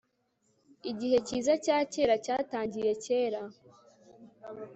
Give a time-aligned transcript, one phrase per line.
[0.91, 3.41] Igihe cyizacyakera cyatangiye kera